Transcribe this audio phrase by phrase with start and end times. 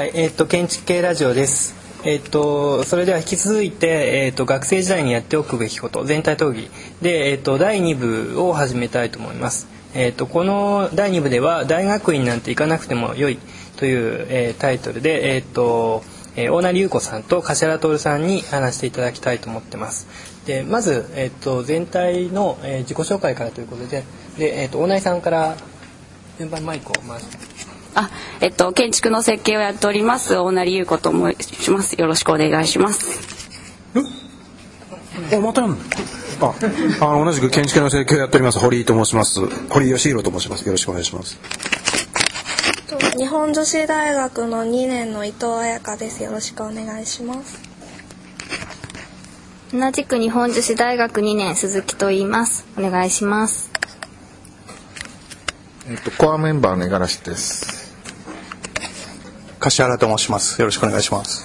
[0.00, 1.74] はい、えっ、と建築系ラジオです。
[2.06, 6.70] えっ、とそれでは引き続いてえっ、と学生時代にやっておくべきこと全体討議
[7.02, 7.96] でえっ、と第2
[8.32, 9.68] 部を始めたいと思います。
[9.92, 13.38] えっ、とこの第2部では大学院なんて行かなくても良い
[13.76, 16.02] という、えタイトルでえっ、と
[16.34, 20.08] えー大成優子さんと柏原徹さんに話していただきたいと思ってます。
[20.46, 24.04] でまず、えっと全体の、え自己紹介からということで
[24.38, 25.56] で、えっと大成さんから
[26.38, 27.49] 順番マイクを回して
[27.94, 31.94] あ、えっと建築の設計をやっております大成優子と申します。
[32.00, 33.20] よろしくお願いします。
[35.32, 35.66] あ、またあ、
[37.00, 39.40] あの同じく建築の設計をやっております堀井と申します。
[39.68, 40.66] 堀井義弘と申します。
[40.66, 41.38] よろしくお願いします。
[42.88, 46.22] と日本女子大学の2年の伊藤彩香です。
[46.22, 47.70] よろしくお願いします。
[49.72, 53.70] 同じく日本女子大学2年鈴木と言いますお願いします
[55.88, 57.89] えっと、コアメンバーの五十嵐です。
[59.60, 60.60] 柏原と申します。
[60.60, 61.44] よろしくお願いします。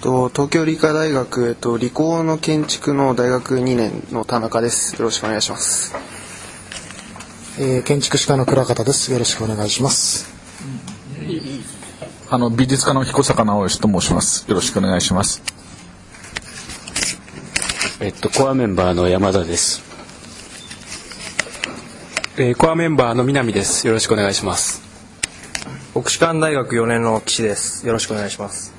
[0.00, 4.94] と東京理科大学、えっと、理工の建築の大学2年の田中です。
[4.96, 5.94] よろしくお願いします。
[7.58, 9.10] えー建築士科の倉方です。
[9.12, 10.32] よろしくお願いします。
[12.30, 14.48] あの美術家の彦坂直義と申します。
[14.48, 15.42] よろしくお願いします。
[18.00, 19.82] えっと、コアメンバーの山田です。
[22.36, 23.86] えーコアメンバーの南です。
[23.86, 24.83] よろしくお願いします。
[25.94, 27.86] 国士舘大学4年の岸です。
[27.86, 28.74] よろしくお願いします。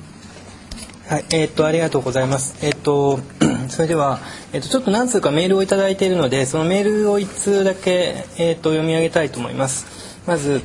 [1.08, 2.58] はい、えーっとありがとうございます。
[2.62, 3.20] えーっと
[3.72, 4.20] それでは
[4.52, 9.86] えーっとちょっと何通かメールをいただいているので、そのメールを一通だけえーっと読み上げたいと思います。
[10.26, 10.60] まず。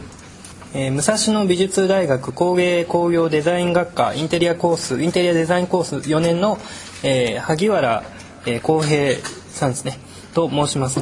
[0.73, 6.59] えー武蔵野美術大学工芸工業デザイン学科インテリアコースインテリアデザインコース4年の、
[7.03, 8.03] えー萩原
[8.45, 9.15] えー浩平
[9.49, 9.99] さんですね
[10.31, 10.99] と申します。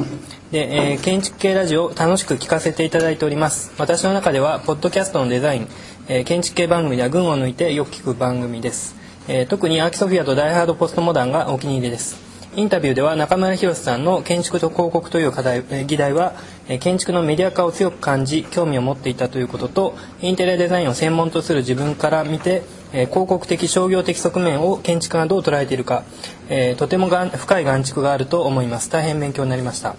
[0.50, 3.72] で、えー建築系ラジオを楽しく聞かせていただいております。
[3.78, 5.68] 私の中ではポッドキャストのデザイン、
[6.08, 8.96] えー建築系番組では群を抜いてよく聞く番組です、
[9.28, 12.29] えー特にアーキソフィアとダイハードポストモダンがお気に入りです。
[12.56, 16.34] インタビューでは中村博さんの建築と広告という課題、議題は、
[16.80, 26.02] 建築のメディア化を強く感じ興味を持っていたということとインテリアデザインを専門とする自分から見て、広告的商業的側面を建築がどう捉えているか、
[26.76, 28.90] とても深い眼蓄があると思います。
[28.90, 29.94] 大変勉強になりました。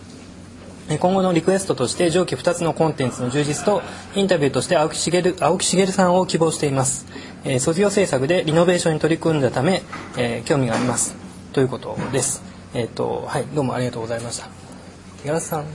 [0.99, 3.81] 今後のリクエストとして上記2つのコンテンツの充実と
[4.13, 7.05] インタビューとして青木茂青木茂さんを希望しています、
[7.45, 9.83] え卒業制作でリノベーションに取り組んだため、
[10.17, 11.30] え興味があります。
[11.53, 12.41] ということです。
[12.73, 14.47] えっ、とはいどうもありがとうございました。
[15.23, 15.65] 五十嵐さん。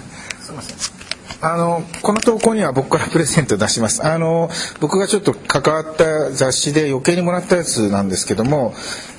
[0.40, 0.99] すいません
[1.42, 4.06] あの、この投稿には僕からプレゼント出します。
[4.06, 8.74] あの、僕がちょっと関わった雑誌で余計にもらったやつなんですけども、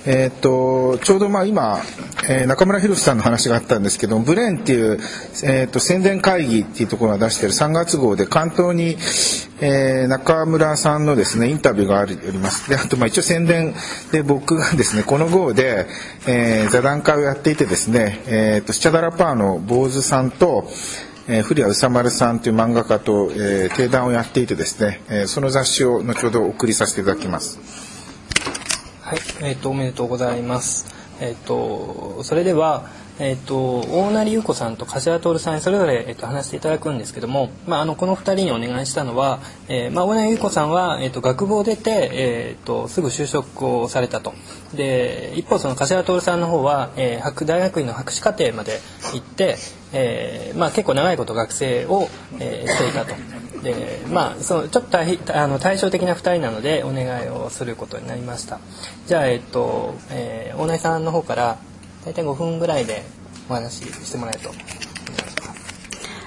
[0.06, 1.80] えっ、と、ちょうどまあ今、
[2.28, 5.00] えー中村博さんの話があったんですけども、ブレンっていう、
[5.44, 8.98] えっ、と、宣伝会議っていうところが出してる3月号で関東に、
[9.60, 12.70] えー中村さんのですね、インタビューがあります。
[12.70, 13.74] で、あとまあ一応宣伝
[14.12, 15.88] で僕がですね、この号で、
[16.28, 20.68] えー座談会をやっていてですね、えっ、と、スチャダラパーの坊主さんと、
[21.34, 27.58] えー、古谷宇佐丸さんという漫画家と、えー、定談をやっていてですね、えーその雑誌を後ほどお送りさせていただきます。
[29.02, 30.94] はい、えっ、とおめでとうございます。
[31.22, 32.90] えっ、とそれでは
[33.22, 39.40] えっ、と大成優子さんと柏徹さんにそれぞれえっ、と話していただくんですけども、まああのこの二人にお願いしたのは、
[39.70, 44.34] えーまあ大成優子さんはえっ、と学部を出てえっ、とすぐ就職をされたと。
[44.74, 48.80] で一方その柏徹さんの方は、えー大学院の博士課程まで
[49.14, 49.58] 行って、
[49.94, 52.10] えーまあ結構長いこと学生を、
[52.40, 53.14] えーしていたと。
[53.62, 58.60] でまあそのちょっと対あの対照的な2人なのでお願いをすることになりました
[59.06, 61.60] じゃあえっと、えー大内さんの方から
[62.06, 63.04] 大体5分ぐらいで
[63.50, 64.50] お話ししてもらえると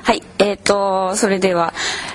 [0.04, 1.72] はい、えっ、とそれでは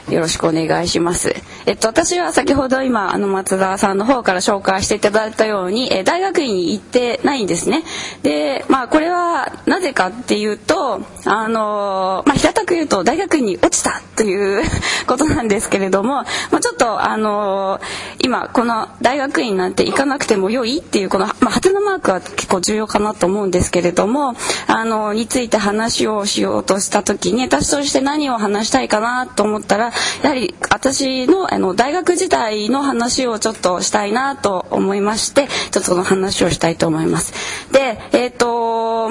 [0.09, 1.33] よろしくお願いします。
[1.65, 7.83] えっと私は先ほど今あの松田さんの方から紹介していただいたように、え大学院に行ってないんですね。
[8.21, 14.63] で、まあこれはなぜかっていうと、あのまあ平く言うと大学院に落ちたという
[15.07, 17.79] ことなんですけれども、まちょっとあの
[18.23, 24.35] 今この大学院なんて行かなくても良いっていうこのまあハテナマークは結構重要かなと思うんですけれども、
[24.67, 37.33] あのについて話をしようとした時に私として何を話したいかなと思ったらやはり私のあの大学時代の話をちょっとしたいなと思いましてちょっとその話をしたいと思います。
[37.71, 37.99] で、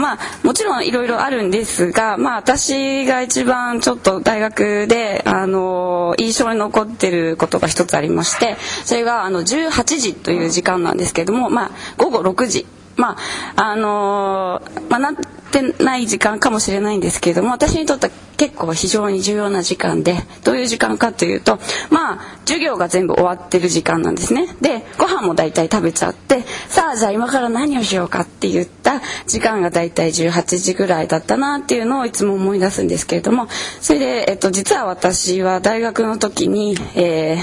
[0.09, 12.67] まあもちろんいろいろあるんですがまあ私が一番ちょっと大学であの印象に残ってることが一つありましてそれがあの18時という時間なんですけれどもまあ午後6時。
[12.97, 13.17] ま
[13.55, 15.15] ああのまあ、なっ
[15.53, 21.59] てない時間かもしれないんですけれども私にとって結構非常に重要な時間でどういう時間かというと
[21.91, 24.47] まあ授業が全部終わってる時間なんですね。
[24.63, 33.49] でご飯も大体食べちゃってさあじゃあ今から何をしようかって言った時間が大体18時ぐらいだったなっていうのをいつも思い出すんですけれども
[33.81, 37.37] それで、えっと、実は私は大学の時に、え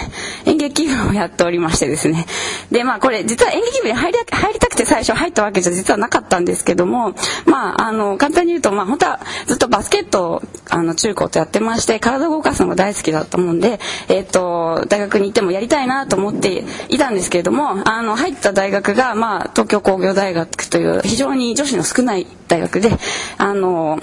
[0.45, 2.25] ー、演劇部をやっておりましてですね。
[2.71, 7.15] でまあこれ実は演劇部に入り入りたくて最初入ったわけじゃ実はなかったんですけども
[7.45, 22.89] まああの簡単に言うとまあ本当はずっとバスケットをあのの中高とやってまして体を動かすのが大好きだったもんで、えっと、大学に行ってもやりたいなと思っていたんですけれどもあの入った大学が、まあ、東京工業大学という非常に女子の少ない大学で
[23.37, 23.99] あの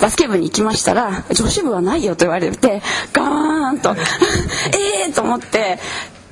[0.00, 2.82] バスケ部に行きましたら女子部はないよと言われて
[3.12, 3.94] ガーンと
[4.76, 5.78] ええと思って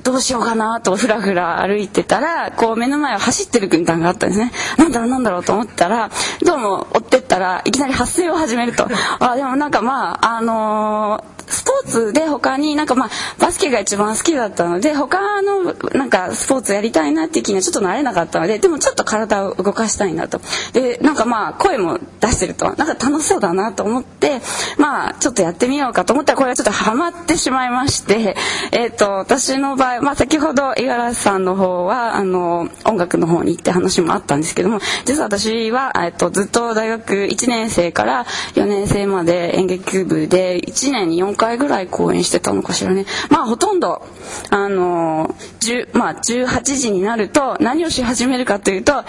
[0.05, 4.51] どうしようかなとふらふら歩いてたらこう目の前を走ってる軍団があったんですね。
[4.77, 6.11] なんだろうなんだろうと思ったら
[6.45, 8.87] どうも追ってったらいきなり発声を始めると。
[9.19, 13.09] あでもなんかまああのースポーツで他になんかまあ
[13.39, 20.41] バスケが一番好きだったので他のなんかスポーツやりたいなっていう気にはちょっとなれなかったのででもちょっと体を動かしたいなと。
[20.73, 24.41] でなんかまあ声も出してるとなんか楽しそうだなと思って
[24.77, 28.35] まあちょっとやってみようかと思ったらこれはちょっとハマってしまいまして
[28.71, 38.25] えっ、と私の場合まあ先ほど五十嵐さんの方はあの音楽の方に行って話もあったんですけども実は私はえっ、とずっと大学1年生から
[38.55, 43.05] 4年生まで演劇部で1年に4 4回ぐらい公演してたのかしらね。
[43.29, 44.01] まあほとんど
[44.49, 49.03] あのー、まあ、18時になると何をし始めるかというと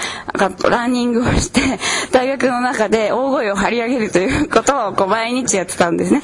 [0.69, 1.61] ランニングをして
[2.11, 6.23] 大学の中で大声を張り上げるということをこう毎日やってたんですね。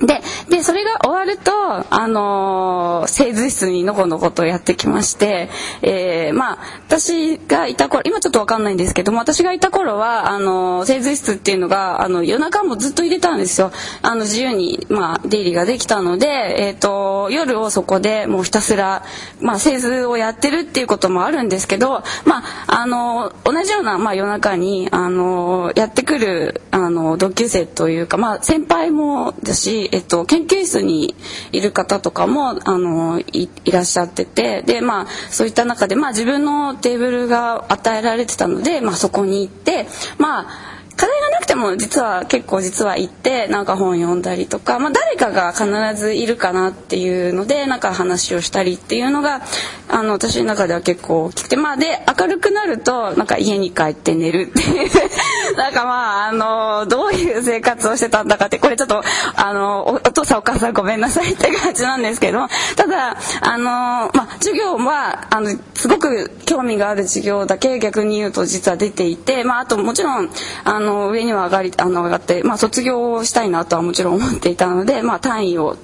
[0.00, 0.20] で
[0.50, 1.52] でそれが終わると、
[1.94, 5.48] あのー、製図室にのこのことやってきまして、
[5.80, 13.72] えー、まあ私がいた頃今ちょっと分かんないんですけども私がいた頃はあの製図室っていうのがあの夜中もずっと入れたんですよ。
[14.02, 19.04] あの自由に、まあ、出入りができたので、えーと、夜をそこでもうひたすら、
[19.40, 31.14] まあ、製図をやってるっていうこともあるんですけど、まあ、あの同じような、まあ、夜中にあのやってくるあの同級生というか、まあ、先輩もだしえっと、研究室に
[31.52, 39.86] いる方とかもあのいらっしゃっててで、まあ、そういった中で、まあ、自分のテーブルが与えられてたので、まあ、そこに行って
[40.18, 49.42] まあ課題がなくても実は結構実は行ってなんか本読んだりとか、まあ、誰かが必ずいるかなっていうのでなんか話をしたりっていうのが
[49.88, 54.90] あの私の中では結構大きくてまあで明るくなるとなんか家に帰って寝るっていう。
[55.56, 59.02] なんかまああのどういう生活をしてたんだかってこれちょっと
[59.36, 62.46] あのお父さんお母さんごめんなさい って感じなんですけど
[62.76, 70.30] ただあの、まあ、授業はあのすごく興味がある授業だけ逆に言うと実は出ていて、まあ、あともちろん
[70.64, 75.76] あのの上には上がりあの上がって、まあ、卒業をしたいなとはもちろん思っていたので、まあ、単位を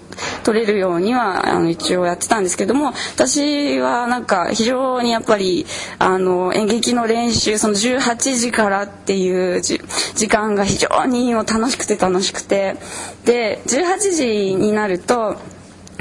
[0.44, 5.66] 取れるようにはあの一応やってたんですけども私はなんか非常にやっぱり
[5.98, 9.80] あの演劇の練習その18時からっていう時
[10.28, 12.76] 間が非常に楽しくて楽しくて
[13.24, 15.36] で18時になると。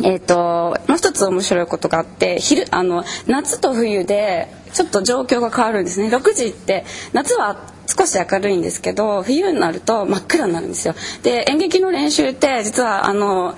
[0.03, 7.57] えーと、ともう一つ面白いことがあって昼あの夏と冬でちょっと状況が変わるんですね6時って夏は
[7.97, 10.95] 少し明るいんですけど冬になると真っ暗になるんですよ。
[11.23, 13.55] で演劇の練習って実はあの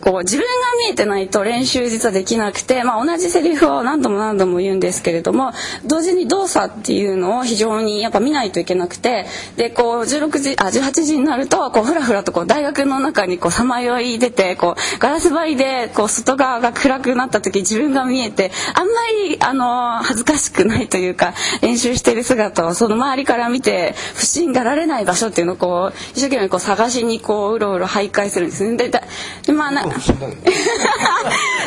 [0.00, 0.50] こう自分が
[0.86, 5.52] 見えてないと練習実はできなくて、まあ、同じセリフを何度も何度も言うんですけれども
[5.84, 9.26] 同時に動作っていうのを非常にやっぱ見ないといけなくて
[9.56, 18.92] でこう16時あ18時になるとこうふらふらとこう大学の中にさまよい出てこうガラス張りでこう外側が暗くなった時自分が見えてあんま
[19.26, 28.76] りあの恥ずかしくないというか練習している姿をその周りから見て不審がられない場所っていうのをこう一生懸命こう探しにこううろうろ徘徊するんですね。
[28.76, 28.90] で
[29.46, 29.87] でまあな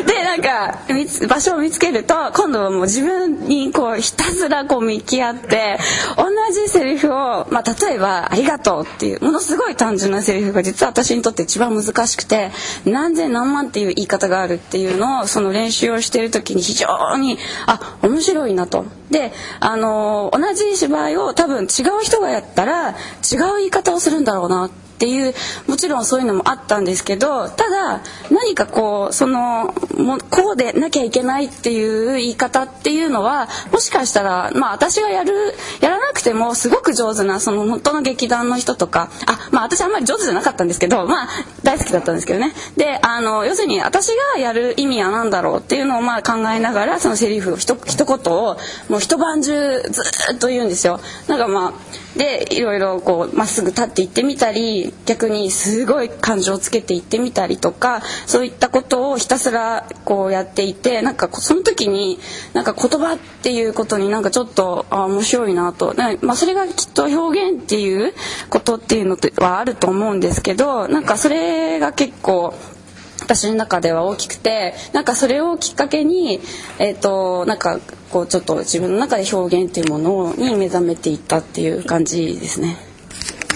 [0.06, 0.80] でなんか
[1.28, 5.78] 場所を見つけると今度はもう自分にこうひたすらこう向き合って
[6.18, 12.52] 同じセリフを、まあ、例えば「ありがとう」っていうものすごい単純なセリフが実は私にとって一番難しくて
[12.86, 18.86] 何千何万っていう言い方があるっていうのをその練習をしてる時に非常にあ面白いなと。
[19.10, 22.96] であの同じ芝居を多分違う人がやったら違う
[23.58, 25.34] 言い方をするんだろうなってっていう
[25.66, 35.34] もちろんそういうのもあったんですけどただ何かこうそのもこうでなきゃいけないっていう言い方っていうのはもしかしたらまあ私がやる
[35.82, 41.28] やらなくてもすごく上手なその元の劇団の人とかあまあ私あんまり上手じゃなかったんですけどまあ
[41.64, 50.04] 大好きだったんですけどねであの要するに私がやる意味は何だろうっていうのをまあ考えながらそのセリフひと一言をもう一晩中ず
[50.36, 51.00] っと言うんですよ。
[51.28, 51.74] なんかまあ
[52.18, 62.20] でいろいろこうまっすぐ立っていってみたり逆にすごい感情をつけていってみたりとかそういったことをひたすらこうやっていてなんかその時に
[62.54, 68.14] なんか言葉っていうことになんかちょっとあ面白いなと、まあ、それがきっと表現っていう
[68.50, 72.54] ことっていうのはあると思うんですけどなんかそれが結構
[73.22, 76.40] 私の中では大きくてなんかそれをきっかけに、
[76.80, 77.80] えーと、なんか
[78.12, 82.91] こうちょっと自分の中で表現っていうものに目覚めていったっていう感じですね。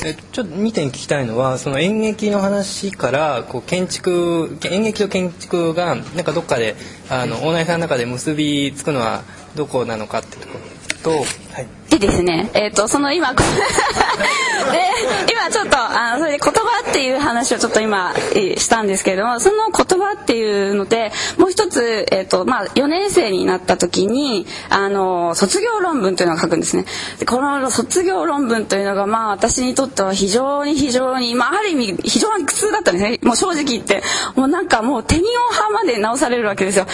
[0.05, 6.75] えちょっと2点聞きたいのはその演劇の話からこう建築演劇と建築がなんかどっかで
[7.09, 9.23] あのオーナーさんの中で結びつくのは
[9.55, 13.43] どこなのかってところと、はい、でですね、えっ、ー、と、その今、で、
[15.31, 18.13] 今ちょっと、あの、それで言葉っていう話をちょっと今、
[18.57, 26.85] したんですけれども、その言葉っていうので、もう一つ、えっ、ー、と、まあ、4年生になった時に、あの、卒業論文というのを書くんですね。
[27.19, 33.19] でこの卒業論文というのが、まあ、私にとっては非常に非常に、まあ、ある意味、非常に苦痛だったんですね。
[33.21, 34.01] もう正直言って、
[34.35, 36.87] もうなんかもう手にオ派まで直されるわけですよ。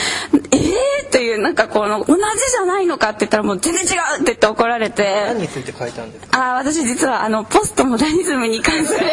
[0.51, 2.21] ええー、という、なんかこの、同じ
[2.51, 5.25] じゃないのかって言ったらもう全然違うって言って怒られて。
[5.27, 6.51] 何について書いたんですか？
[6.51, 8.99] あ私実はあのポストモダニズムに関する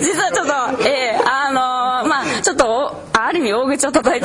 [0.00, 0.52] 実はちょっと
[0.88, 4.15] えー、あのー、まあちょっとある意味大口を叩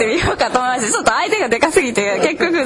[0.41, 2.65] かと思いましてちょっと相手がでかすぎて 結局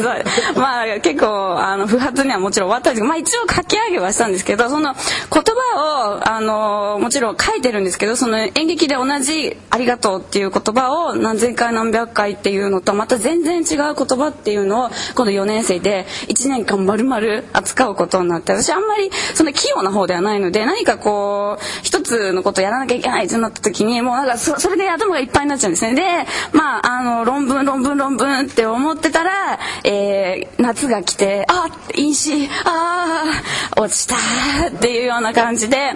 [0.57, 25.95] まあ結構あの不発にはもちろん終わったんですけど、まあ、一応書き上げはしたんですけどその言葉をあのもちろん書いてるんですけどその演劇で同じ「ありがとう」っていう言葉を何千回何百回っていうのとまた全然違う言葉っていうのを今度4年生で1年間丸々扱うことになって私あんまりそんな器用な方ではないので何かこう一つのことをやらなきゃいけないってなった時にもうなんかそれで頭がいっぱいになっちゃうんですね。
[25.95, 33.23] でまあ、あの、論文、論文、論文って思ってたら、えー、夏が来て、あ、飲酒、あ
[33.75, 35.93] あ、落ちたっていうような感じで、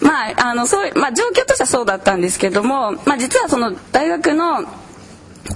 [0.00, 4.64] まあ、あの、そう、まあ、状況としてはそうだったんですけども、まあ、実はその大学の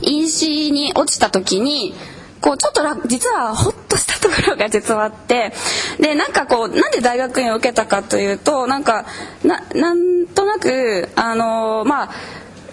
[0.02, 1.94] 飲酒に落ちた時に、
[2.42, 5.52] こうちょっと実はホッとしたところが実はあって
[6.00, 9.06] でなんかこうなんで大学院を受けたかというとなんか
[9.44, 12.10] ななんとなくあのまあ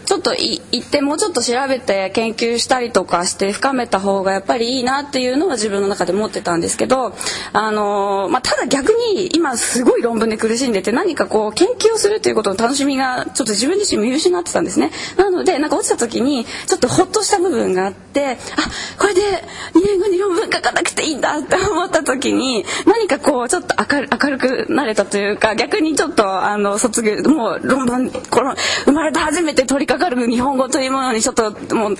[0.09, 7.13] ちょっと行ってもうちょっと調べて研究したりとかして深めた方がやっぱりいいなっていうのは自分の中で持ってたんですけど、
[7.53, 14.89] あのまあ、ただ逆に今すごい論文で苦しんでて何かこう研究をするっていうことの楽しみがちょっと自分自身見失ってたんですね。
[15.15, 18.37] なのでなんか落ちた時にちょっとホッとした部分があってあ
[18.97, 19.21] これで
[19.75, 31.95] 2年後に論文書かなくていいんだって思った時に何かこうちょっと明る明るくなれたというか逆にちょっとあの卒業もう論文この生まれて初めて取り掛かる日本語というものにちょっともう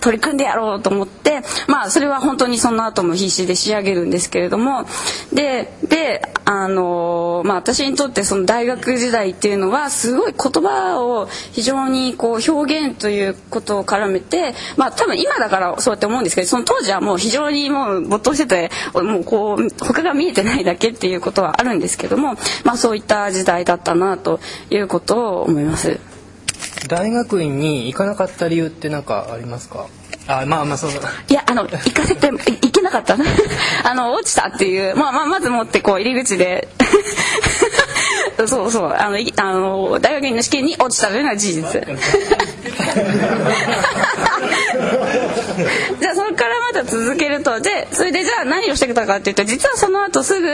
[0.00, 4.86] 取り組んでやろうと思ってまあそれは本当にその後も必死で仕上げるんですけれども
[5.32, 24.40] でであのまあ私にとってその大学時代っていうのはすごい言葉を非常にこう表現ということを絡めてまあ多分今だからそうやって思うんですけどその当時はもう非常にもう没頭しててもうこう他が見えてないだけっていうことはあるんですけどもまあそういった時代だったなと
[24.70, 26.09] いうことを思います。
[26.88, 29.86] 大学院に行かなかった理由って何かありますか？
[30.26, 30.94] あまあまあそうい
[31.32, 33.16] やあの行かせて行けなかった。
[33.84, 34.96] あの落ちたっていう。
[34.96, 36.68] まあまあまずもってこう入り口で。
[38.46, 38.92] そうそう。
[38.92, 41.64] あのあの大学院の試験に落ちたというのは事実
[46.00, 47.60] じゃあそれからまた続けると。
[47.60, 50.48] でそれでじゃあ何をしてきたかっていうと実はその後すぐ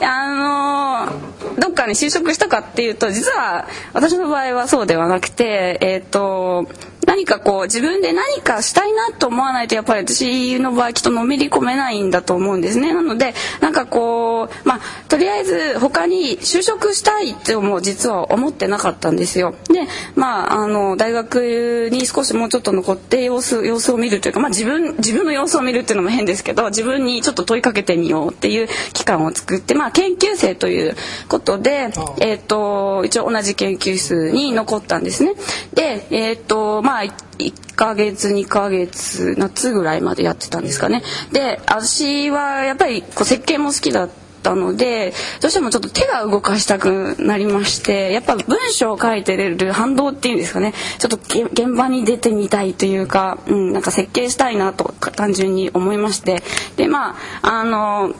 [0.00, 1.12] あの
[1.58, 6.66] どっかに就職したかっていうと実は私の場合はそうではなくてえっ、ー、と
[7.16, 12.92] 何かこう自分で何かしたいなと思わないとやっぱり私の場合きっとのめり込めないんだと思うんですね。
[12.92, 13.32] なので
[13.62, 19.54] なんかこうまあとりあえず他に就職したいっても実は思ってなかったんですよ。
[19.70, 30.94] でまああの大学に少しもうちょっと残って様子様子を見るというかまあ自分自分の様子を見るっていうのも変ですけど自分にちょっと問いかけてみようっていう期間を作ってまあ研究生という
[31.28, 31.88] ことで
[32.20, 35.32] えっ、ー、と一応同じ研究室に残ったんですね。
[35.72, 37.05] でえっ、ー、とまあ
[37.38, 41.02] 1ヶ月2ヶ月夏ぐらいまでやってたんですかね。
[41.32, 44.10] で私はやっぱりこう設計も好きだっ
[44.42, 50.72] たのでどうしてもちょっと手が動かしたくなりましてやっぱ文章を書いてる反動っていうんですかね。
[50.98, 51.16] ちょっと
[51.52, 56.42] 現場に出てみたいというか、うん、なんか設計したいなと単純に思いまして。
[56.76, 58.14] でまああの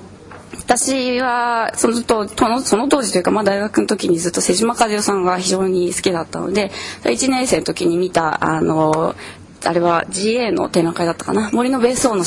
[0.67, 2.27] 私はそのと
[2.61, 6.73] その当時というか、まあ、大学の時にずっと瀬島和代さんが非常に好きだったので
[7.05, 9.15] 1年生の時に見たあの
[9.67, 11.51] あれは GA の展覧会だったかな。
[11.53, 12.25] 森の別荘の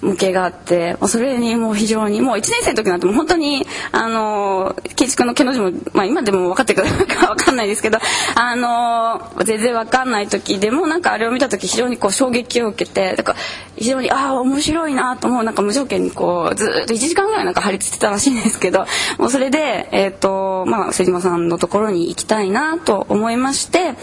[0.00, 7.98] 向けがあってそれにもう非常にもう1年生の時なんてもう本当にあの建築の毛の字も、まあ、今でも分かってくる か分かんないですけど
[8.34, 13.38] あの全然分かんない時でもなんかあれを見た時非常にこう衝撃を受けてだから
[13.76, 18.86] 非常にああ面白いなと思うなんか無条件にこうずっと1時間ぐらいなんか張り付いてたらしいんですけど
[19.18, 23.94] もうそれでえ、ー、とまあ瀬島さんのところに行きたいなと思いまして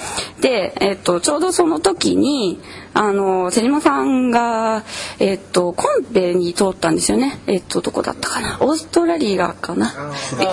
[0.41, 2.59] でえっ、ー、とちょうどその時に
[2.93, 4.83] あの瀬島さんが
[5.19, 7.39] えっ、ー、とコンペに通ったんですよね。
[7.47, 8.57] えっ、とどこだったかな。
[8.61, 9.93] オーストラリアかな。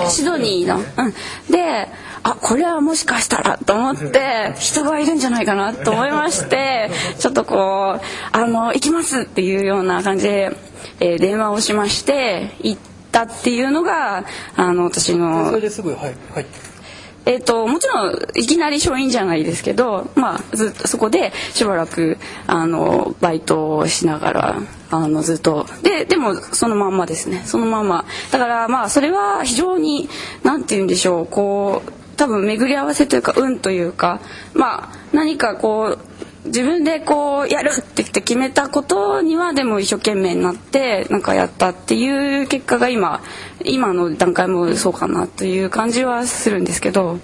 [0.08, 0.76] シドニーの。
[0.76, 1.12] うん、
[1.50, 1.88] で
[2.24, 6.90] あこれはもしかしたらと思って人がいるんじゃないかなと思いまして
[7.20, 8.00] ちょっとこう
[8.32, 10.56] 「あの行きます」っていうような感じで、
[11.00, 12.80] えー、電話をしまして行っ
[13.12, 14.24] たっていうのが
[14.56, 15.50] あの私の。
[15.50, 16.46] それですぐはいはい
[17.26, 24.56] えーと、もちろんいきなり勝因じゃないですけど、まあ、ずっとそこでしばらくあのバイトをしながら
[24.90, 25.66] あのずっと。
[25.82, 27.42] ででもそのまんまですね。
[27.44, 28.04] そのまんま。
[28.30, 30.08] だからまあそれは非常に
[30.42, 31.26] 何て言うんでしょう。
[31.26, 34.20] こう多分巡り合わせというか運というか
[34.52, 35.98] まあ何かこう
[36.44, 43.22] 自分でこうやるって言って決めたことにはでも一生懸命になってなんかやったっていう結果が今
[43.64, 47.18] 今の段階もそうかなという感じはするんですけど。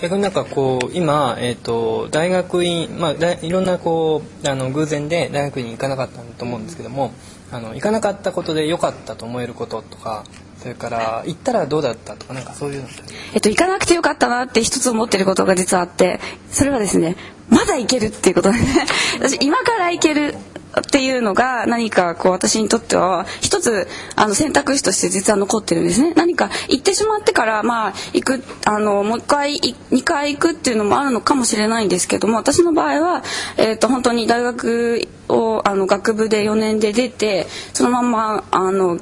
[0.00, 7.12] 逆になんかこう今、えーと、大学院、まあ、いろんなこうあの偶然で大学院に行かなかったと思うんですけども
[7.52, 10.24] あの行かなかったことで良かったと思えることとか
[10.56, 12.88] それから行ったらどうだったとかなんかそういうの
[13.34, 16.20] えっと行かなくてよかったなって一つ思ってることが実はあって
[16.50, 17.16] それはですね
[17.50, 18.86] まだ行けるっていうことでね。
[19.20, 20.34] 私今から行ける
[20.78, 26.12] っていうのが何かこう私にとっては一つあの選択肢として実は残ってるんですね。
[26.14, 29.56] 何か行ってしまってからまあ行くあのもう一回
[29.90, 33.24] 2回行くっていうのもあるのかもしれないんですけども私の場合は、
[33.56, 38.98] えー、と本当に大学をあの学部で4年で出てそのままあの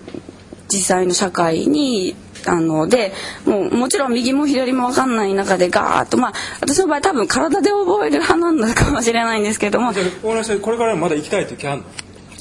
[0.68, 2.14] 実際の社会に
[2.46, 3.12] あので
[3.44, 9.92] もうもちろん右も左も分かんない中でガーッとまあ私の場合多分体で覚える派なんだかもしれないんですけども。
[9.92, 10.34] こ
[10.70, 11.84] れからまだ行きたいって気あるの？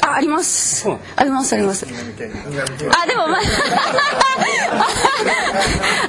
[0.04, 0.88] ああります。
[1.16, 1.86] ありますあります。
[1.86, 1.90] あ
[3.08, 3.42] でもまあ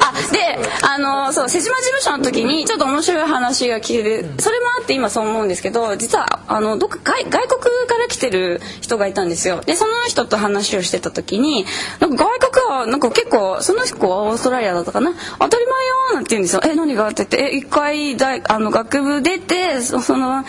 [0.01, 9.63] あであのそう瀬島事務所の時にちょっと面白い話が聞けるそれもあって今そう思うんですけど実はあのどっか外外国から来てる人がいたんですよ。
[9.65, 11.65] でその人と話をしてた時に
[12.01, 15.13] なんか外国なんか結構その子はオーストラリアだったかな。
[15.39, 16.61] 当たり前よなんて言うんですよ。
[16.65, 17.09] え何が？
[17.09, 20.45] って言ってえ一回大あの学部出てその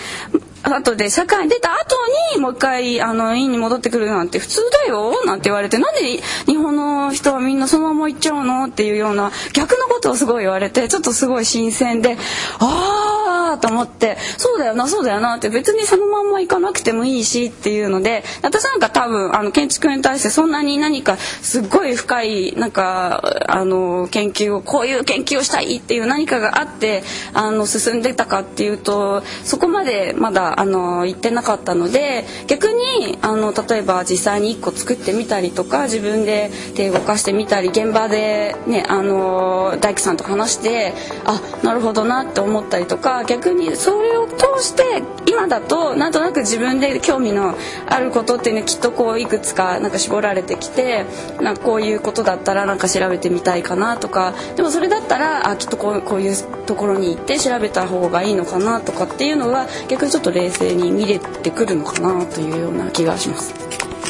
[0.63, 1.95] 後で社会に出た後
[2.35, 8.65] にもう一回あの院に戻ってくるなんて普通だよなんて言われてなんで日本の人はみんなそのまま行っちゃうの？
[8.65, 12.17] っていうような逆のことをすごい言われてちょっとすごい新鮮で
[12.59, 40.93] ああと思ってそうだよなそうだよなって別にそのまんま行かなくてもいいしっていうので私なんか多分あの建築に対してそんなに何かすごい深いなんかあの研究をこういう研究をしたいっていう何かがあってあの進んでたかっていうとそこまでまだあの言ってなかったので逆にあの例えば実際に1個作ってみたりとか自分で手動かしてみたり現場で、ね、あの大工さんと話して
[41.25, 47.55] あなるほどなって思ったりとか逆にそれを通して今だとなんとなく自分で興味の
[47.87, 51.05] あることっていうのはきっとこういくつかなんか絞られてきて
[51.41, 63.53] なんかこういうことだったらなんか調べてみたいかなとかでもそれだったらあきっとこうこういうところに行って調べた方がいいのかなとかっていうのは逆にちょっと冷静に見れてくるのかなというような気がします。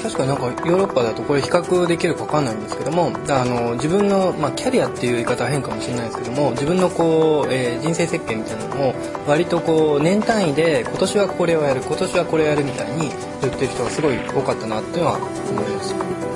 [0.04, 8.96] 確かになんかヨーロッパだとこれ比較できるか分かんないんですけどもあの自分の、まあ、キャリアっていう言い方は変かもしれないですけども自分のこう、えー、人生設計みたいなのも
[9.28, 13.10] 割とこう年単位で今年はこれをやる今年はこれをやるみたいに
[13.42, 16.29] 言ってる人がすごい多かったなっていうのは思います。